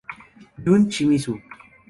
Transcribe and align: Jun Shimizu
Jun 0.63 0.89
Shimizu 0.89 1.37